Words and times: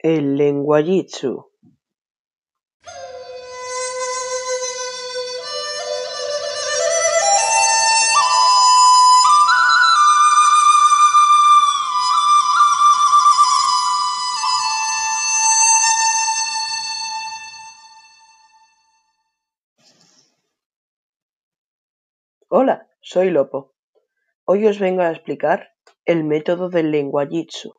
El 0.00 0.36
lenguajitsu 0.36 1.48
Hola, 22.50 22.88
soy 23.00 23.30
Lopo. 23.30 23.74
Hoy 24.44 24.66
os 24.68 24.78
vengo 24.78 25.02
a 25.02 25.10
explicar 25.10 25.74
el 26.04 26.22
método 26.22 26.70
del 26.70 26.92
lenguajitsu. 26.92 27.74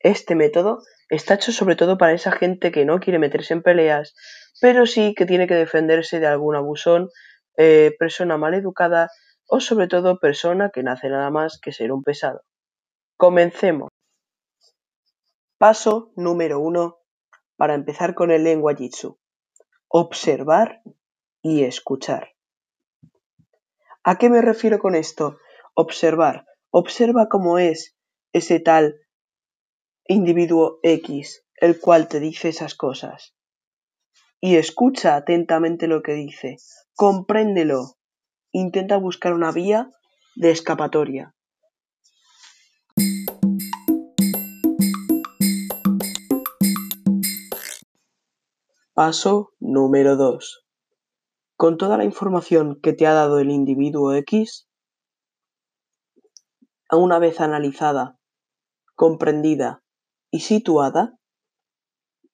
Este 0.00 0.34
método 0.34 0.82
está 1.08 1.34
hecho 1.34 1.52
sobre 1.52 1.76
todo 1.76 1.98
para 1.98 2.12
esa 2.12 2.32
gente 2.32 2.72
que 2.72 2.84
no 2.84 3.00
quiere 3.00 3.18
meterse 3.18 3.54
en 3.54 3.62
peleas, 3.62 4.14
pero 4.60 4.86
sí 4.86 5.14
que 5.14 5.26
tiene 5.26 5.46
que 5.46 5.54
defenderse 5.54 6.20
de 6.20 6.26
algún 6.26 6.56
abusón, 6.56 7.10
eh, 7.56 7.94
persona 7.98 8.36
mal 8.36 8.54
educada 8.54 9.10
o 9.48 9.60
sobre 9.60 9.86
todo 9.86 10.18
persona 10.18 10.70
que 10.70 10.82
no 10.82 10.92
hace 10.92 11.08
nada 11.08 11.30
más 11.30 11.58
que 11.60 11.72
ser 11.72 11.92
un 11.92 12.02
pesado. 12.02 12.42
Comencemos. 13.16 13.88
Paso 15.58 16.12
número 16.16 16.60
uno 16.60 16.98
para 17.56 17.74
empezar 17.74 18.14
con 18.14 18.30
el 18.30 18.44
lenguajitsu. 18.44 19.18
Observar 19.88 20.82
y 21.42 21.64
escuchar. 21.64 22.32
¿A 24.02 24.18
qué 24.18 24.28
me 24.28 24.42
refiero 24.42 24.78
con 24.78 24.94
esto? 24.94 25.38
Observar. 25.74 26.44
Observa 26.70 27.28
cómo 27.28 27.58
es 27.58 27.96
ese 28.32 28.60
tal 28.60 29.00
individuo 30.08 30.78
X, 30.82 31.44
el 31.56 31.80
cual 31.80 32.08
te 32.08 32.20
dice 32.20 32.48
esas 32.48 32.74
cosas. 32.74 33.34
Y 34.40 34.56
escucha 34.56 35.16
atentamente 35.16 35.86
lo 35.86 36.02
que 36.02 36.12
dice. 36.12 36.56
Compréndelo. 36.94 37.96
Intenta 38.52 38.96
buscar 38.96 39.32
una 39.34 39.52
vía 39.52 39.90
de 40.34 40.50
escapatoria. 40.50 41.34
Paso 48.94 49.52
número 49.60 50.16
2. 50.16 50.64
Con 51.56 51.76
toda 51.76 51.98
la 51.98 52.04
información 52.04 52.78
que 52.82 52.92
te 52.92 53.06
ha 53.06 53.12
dado 53.12 53.40
el 53.40 53.50
individuo 53.50 54.14
X, 54.14 54.68
una 56.90 57.18
vez 57.18 57.40
analizada, 57.40 58.18
comprendida 58.94 59.82
situada, 60.40 61.18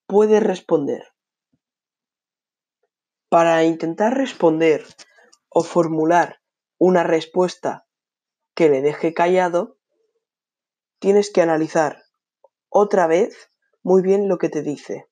puedes 0.07 0.43
responder. 0.43 1.05
Para 3.29 3.65
intentar 3.65 4.17
responder 4.17 4.85
o 5.49 5.63
formular 5.63 6.41
una 6.79 7.03
respuesta 7.03 7.87
que 8.55 8.69
le 8.69 8.83
deje 8.83 9.15
callado, 9.15 9.79
tienes 10.99 11.33
que 11.33 11.43
analizar 11.43 12.03
otra 12.69 13.07
vez 13.07 13.51
muy 13.83 14.03
bien 14.03 14.29
lo 14.29 14.39
que 14.39 14.49
te 14.49 14.63
dice. 14.63 15.09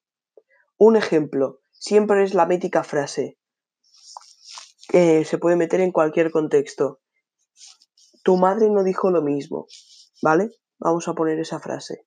Un 0.76 0.96
ejemplo 0.96 1.60
siempre 1.72 2.24
es 2.24 2.34
la 2.34 2.46
mítica 2.46 2.84
frase 2.84 3.40
se 4.90 5.38
puede 5.38 5.56
meter 5.56 5.80
en 5.80 5.92
cualquier 5.92 6.30
contexto. 6.30 7.00
Tu 8.22 8.36
madre 8.36 8.68
no 8.70 8.82
dijo 8.82 9.10
lo 9.10 9.22
mismo, 9.22 9.66
¿vale? 10.22 10.50
Vamos 10.78 11.08
a 11.08 11.14
poner 11.14 11.38
esa 11.38 11.60
frase. 11.60 12.06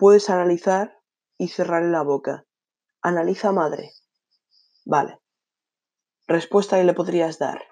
Puedes 0.00 0.30
analizar 0.30 0.98
y 1.36 1.48
cerrar 1.48 1.82
la 1.82 2.00
boca. 2.00 2.46
Analiza 3.02 3.52
madre. 3.52 3.92
Vale. 4.86 5.20
Respuesta 6.26 6.78
que 6.78 6.84
le 6.84 6.94
podrías 6.94 7.38
dar. 7.38 7.62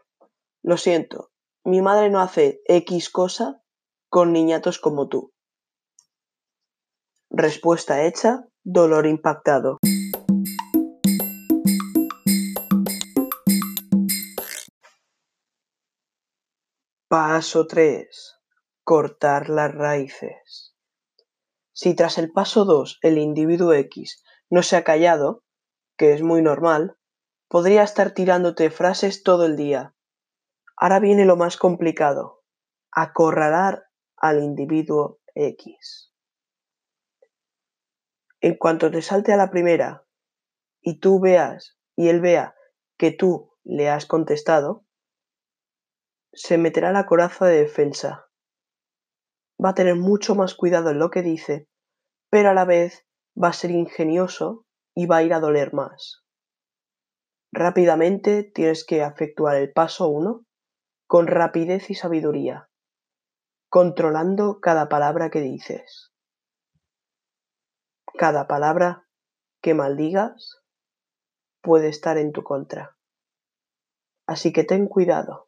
Lo 0.63 0.77
siento, 0.77 1.31
mi 1.65 1.81
madre 1.81 2.11
no 2.11 2.21
hace 2.21 2.61
X 2.67 3.09
cosa 3.09 3.63
con 4.11 4.35
niñatos 4.35 4.79
como 4.79 5.09
tú. 5.09 5.33
Respuesta 7.31 8.05
hecha, 8.05 8.47
dolor 8.63 9.07
impactado. 9.07 9.79
Paso 17.09 17.67
3. 17.67 18.37
Cortar 18.85 19.49
las 19.49 19.75
raíces. 19.75 20.78
Si 21.81 21.95
tras 21.95 22.19
el 22.19 22.33
paso 22.33 22.65
2 22.65 22.99
el 23.03 23.19
individuo 23.19 23.73
X 23.73 24.25
no 24.51 24.65
se 24.65 24.75
ha 24.75 24.83
callado, 24.83 25.45
que 25.97 26.13
es 26.13 26.23
muy 26.23 26.43
normal, 26.43 26.99
podría 27.47 27.85
estar 27.85 28.15
tirándote 28.15 28.69
frases 28.71 29.23
todo 29.23 29.47
el 29.47 29.55
día. 29.55 29.95
Ahora 30.77 30.99
viene 30.99 31.25
lo 31.25 31.37
más 31.37 31.57
complicado, 31.57 32.43
acorralar 32.91 33.85
al 34.17 34.43
individuo 34.43 35.21
X. 35.37 36.13
En 38.41 38.57
cuanto 38.57 38.91
te 38.91 39.01
salte 39.01 39.33
a 39.33 39.37
la 39.37 39.53
primera 39.53 40.05
y 40.81 40.99
tú 40.99 41.21
veas 41.21 41.79
y 41.95 42.09
él 42.09 42.21
vea 42.21 42.57
que 42.97 43.13
tú 43.13 43.55
le 43.63 43.89
has 43.89 44.05
contestado, 44.05 44.85
se 46.33 46.59
meterá 46.59 46.91
la 46.91 47.07
coraza 47.07 47.47
de 47.47 47.61
defensa. 47.61 48.28
Va 49.63 49.71
a 49.71 49.75
tener 49.75 49.97
mucho 49.97 50.35
más 50.35 50.55
cuidado 50.55 50.91
en 50.91 50.99
lo 50.99 51.11
que 51.11 51.23
dice, 51.23 51.69
pero 52.31 52.51
a 52.51 52.55
la 52.55 52.65
vez 52.65 53.07
va 53.41 53.49
a 53.49 53.53
ser 53.53 53.71
ingenioso 53.71 54.65
y 54.95 55.07
va 55.07 55.19
a 55.19 55.23
ir 55.23 55.35
a 55.35 55.41
doler 55.41 55.73
más. 55.73 56.25
Rápidamente 57.53 58.45
tienes 58.45 58.85
que 58.85 59.03
efectuar 59.03 59.57
el 59.57 59.73
paso 59.73 60.09
1 60.09 60.45
con 61.07 61.27
rapidez 61.27 61.89
y 61.91 61.95
sabiduría, 61.95 62.69
controlando 63.71 64.61
cada 64.61 64.89
palabra 64.89 65.31
que 65.31 65.41
dices. 65.41 66.13
Cada 68.19 68.47
palabra 68.47 69.09
que 69.63 69.75
maldigas 69.75 70.63
puede 71.63 71.89
estar 71.89 72.19
en 72.19 72.33
tu 72.33 72.43
contra. 72.43 72.97
Así 74.27 74.53
que 74.53 74.65
ten 74.65 74.87
cuidado. 74.87 75.48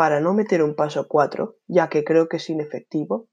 Para 0.00 0.18
no 0.18 0.32
meter 0.32 0.62
un 0.62 0.74
paso 0.74 1.06
4, 1.08 1.58
ya 1.66 1.90
que 1.90 2.04
creo 2.04 2.26
que 2.26 2.38
es 2.38 2.48
inefectivo, 2.48 3.28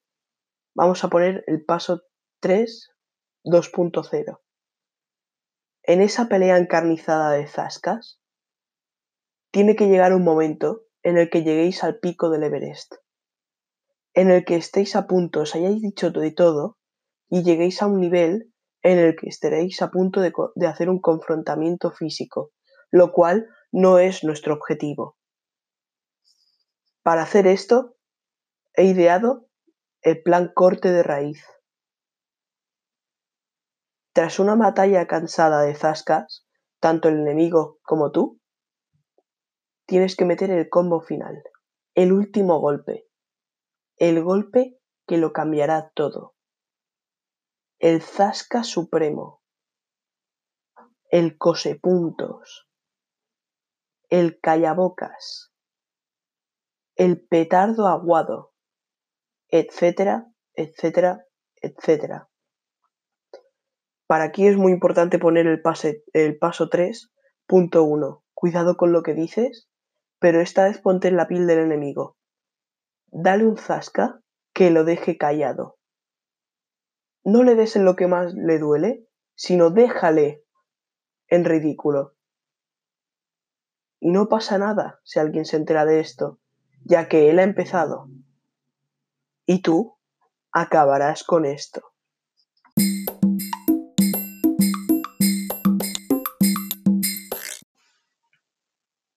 vamos 0.75 1.01
a 1.05 1.07
poner 1.07 1.45
el 1.47 1.63
paso 1.63 2.01
3 2.41 2.89
2.0. 3.45 4.41
En 5.83 6.01
esa 6.01 6.27
pelea 6.27 6.57
encarnizada 6.57 7.31
de 7.31 7.47
zascas, 7.47 8.19
tiene 9.49 9.77
que 9.77 9.87
llegar 9.87 10.13
un 10.13 10.25
momento 10.25 10.81
en 11.03 11.17
el 11.17 11.29
que 11.29 11.43
lleguéis 11.43 11.85
al 11.85 11.99
pico 11.99 12.29
del 12.29 12.43
Everest, 12.43 12.95
en 14.13 14.29
el 14.29 14.43
que 14.43 14.57
estéis 14.57 14.97
a 14.97 15.07
punto, 15.07 15.43
os 15.43 15.55
hayáis 15.55 15.81
dicho 15.81 16.11
de 16.11 16.31
todo 16.31 16.77
y 17.29 17.43
lleguéis 17.43 17.81
a 17.81 17.87
un 17.87 18.01
nivel 18.01 18.53
en 18.83 18.99
el 18.99 19.15
que 19.15 19.29
estaréis 19.29 19.81
a 19.81 19.89
punto 19.89 20.19
de, 20.19 20.33
de 20.55 20.67
hacer 20.67 20.89
un 20.89 20.99
confrontamiento 20.99 21.91
físico, 21.91 22.51
lo 22.91 23.13
cual 23.13 23.47
no 23.71 23.99
es 23.99 24.25
nuestro 24.25 24.53
objetivo. 24.53 25.16
Para 27.07 27.21
hacer 27.21 27.47
esto, 27.47 27.95
he 28.73 28.83
ideado 28.83 29.47
el 30.01 30.21
plan 30.23 30.51
corte 30.53 30.91
de 30.91 31.03
raíz. 31.03 31.41
Tras 34.11 34.39
una 34.39 34.55
batalla 34.55 35.07
cansada 35.07 35.61
de 35.61 35.73
zascas, 35.73 36.45
tanto 36.81 37.07
el 37.07 37.21
enemigo 37.21 37.79
como 37.83 38.11
tú, 38.11 38.41
tienes 39.85 40.17
que 40.17 40.25
meter 40.25 40.51
el 40.51 40.67
combo 40.67 40.99
final, 40.99 41.41
el 41.95 42.11
último 42.11 42.59
golpe, 42.59 43.07
el 43.95 44.21
golpe 44.21 44.77
que 45.07 45.17
lo 45.17 45.31
cambiará 45.31 45.91
todo, 45.95 46.35
el 47.79 48.01
zasca 48.01 48.65
supremo, 48.65 49.41
el 51.09 51.37
cosepuntos, 51.37 52.67
el 54.09 54.41
callabocas, 54.41 55.53
el 56.97 57.21
petardo 57.21 57.87
aguado, 57.87 58.53
etcétera, 59.49 60.31
etcétera, 60.55 61.27
etcétera. 61.61 62.27
Para 64.07 64.25
aquí 64.25 64.47
es 64.47 64.57
muy 64.57 64.71
importante 64.71 65.19
poner 65.19 65.45
el, 65.45 65.61
pase, 65.61 66.03
el 66.13 66.39
paso 66.39 66.69
3.1. 66.69 68.23
Cuidado 68.33 68.77
con 68.77 68.93
lo 68.93 69.03
que 69.03 69.13
dices, 69.13 69.69
pero 70.19 70.41
esta 70.41 70.63
vez 70.63 70.79
ponte 70.79 71.07
en 71.07 71.17
la 71.17 71.27
piel 71.27 71.45
del 71.45 71.59
enemigo. 71.59 72.17
Dale 73.07 73.45
un 73.45 73.57
zasca 73.57 74.21
que 74.53 74.71
lo 74.71 74.83
deje 74.83 75.17
callado. 75.17 75.77
No 77.23 77.43
le 77.43 77.55
des 77.55 77.75
en 77.75 77.85
lo 77.85 77.95
que 77.95 78.07
más 78.07 78.33
le 78.33 78.57
duele, 78.57 79.05
sino 79.35 79.69
déjale 79.69 80.43
en 81.27 81.45
ridículo. 81.45 82.15
Y 83.99 84.09
no 84.09 84.29
pasa 84.29 84.57
nada 84.57 84.99
si 85.03 85.19
alguien 85.19 85.45
se 85.45 85.57
entera 85.57 85.85
de 85.85 85.99
esto 85.99 86.39
ya 86.83 87.07
que 87.07 87.29
él 87.29 87.39
ha 87.39 87.43
empezado. 87.43 88.09
Y 89.45 89.61
tú 89.61 89.97
acabarás 90.51 91.23
con 91.23 91.45
esto. 91.45 91.81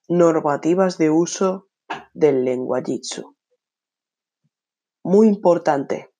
Normativas 0.09 0.99
de 0.99 1.11
uso 1.11 1.69
del 2.15 2.45
lenguajitsu. 2.45 3.37
Muy 5.03 5.29
importante. 5.29 6.12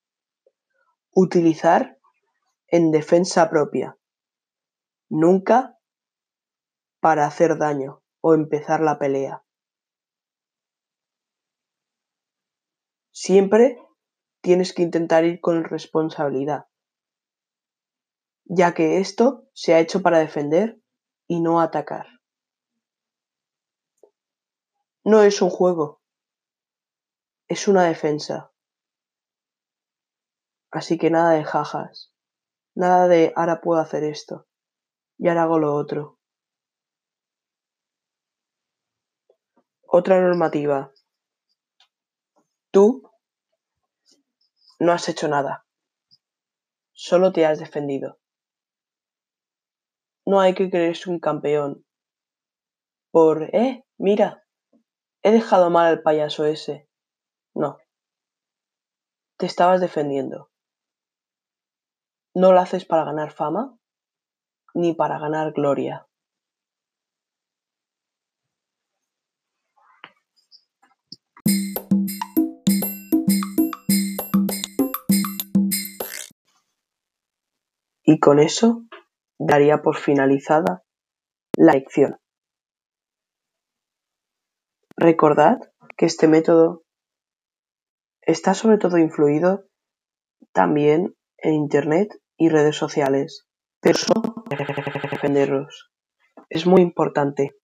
Utilizar 1.13 1.99
en 2.69 2.93
defensa 2.93 3.51
propia. 3.51 3.99
Nunca 5.09 5.77
para 7.01 7.27
hacer 7.27 7.59
daño 7.59 8.03
o 8.21 8.35
empezar 8.35 8.81
la 8.81 8.99
pelea. 8.99 9.43
Siempre 13.22 13.78
tienes 14.40 14.72
que 14.72 14.81
intentar 14.81 15.26
ir 15.26 15.43
con 15.43 15.62
responsabilidad, 15.64 16.69
ya 18.46 18.72
que 18.72 18.99
esto 18.99 19.46
se 19.52 19.75
ha 19.75 19.78
hecho 19.78 20.00
para 20.00 20.20
defender 20.20 20.81
y 21.28 21.43
no 21.43 21.61
atacar. 21.61 22.06
No 25.05 25.22
es 25.22 25.43
un 25.43 25.50
juego, 25.50 26.00
es 27.46 27.69
una 27.69 27.84
defensa. 27.84 28.55
Así 30.70 30.96
que 30.96 31.11
nada 31.11 31.32
de 31.32 31.44
jajas, 31.44 32.14
nada 32.75 33.06
de 33.06 33.34
ahora 33.37 33.61
puedo 33.61 33.82
hacer 33.82 34.02
esto 34.02 34.49
y 35.19 35.28
ahora 35.28 35.43
hago 35.43 35.58
lo 35.58 35.75
otro. 35.75 36.19
Otra 39.82 40.22
normativa. 40.22 40.90
Tú 42.70 43.10
no 44.81 44.93
has 44.93 45.09
hecho 45.09 45.29
nada. 45.29 45.67
Solo 46.93 47.32
te 47.32 47.44
has 47.44 47.59
defendido. 47.59 48.19
No 50.27 50.41
hay 50.41 50.55
que 50.55 50.71
creerse 50.71 51.11
un 51.11 51.21
campeón. 51.21 51.85
Por, 53.12 53.55
eh, 53.55 53.85
mira, 53.99 54.44
he 55.23 55.32
dejado 55.32 55.69
mal 55.69 55.87
al 55.87 56.03
payaso 56.03 56.47
ese. 56.47 56.88
No. 57.55 57.79
Te 59.37 59.47
estabas 59.47 59.81
defendiendo. 59.81 60.50
No 62.35 62.53
lo 62.53 62.61
haces 62.61 62.85
para 62.87 63.05
ganar 63.05 63.32
fama 63.32 63.77
ni 64.73 64.94
para 64.94 65.19
ganar 65.19 65.53
gloria. 65.53 66.06
Y 78.12 78.19
con 78.19 78.41
eso 78.41 78.83
daría 79.39 79.83
por 79.83 79.97
finalizada 79.97 80.83
la 81.57 81.75
lección. 81.75 82.19
Recordad 84.97 85.59
que 85.97 86.07
este 86.07 86.27
método 86.27 86.83
está 88.21 88.55
sobre 88.55 88.79
todo 88.79 88.99
influido 88.99 89.69
también 90.51 91.17
en 91.39 91.55
Internet 91.55 92.09
y 92.37 92.49
redes 92.49 92.75
sociales, 92.75 93.47
pero. 93.79 93.99
Es 96.49 96.67
muy 96.67 96.83
importante. 96.83 97.56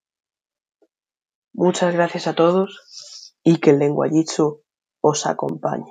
Muchas 1.52 1.92
gracias 1.92 2.28
a 2.28 2.36
todos 2.36 3.34
y 3.42 3.58
que 3.58 3.70
el 3.70 3.80
lenguajitsu 3.80 4.62
os 5.00 5.26
acompañe. 5.26 5.90